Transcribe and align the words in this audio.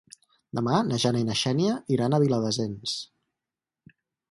Demà 0.59 0.77
na 0.87 0.97
Jana 1.03 1.21
i 1.25 1.27
na 1.27 1.35
Xènia 1.41 1.77
iran 1.97 2.17
a 2.17 2.21
Viladasens. 2.25 2.97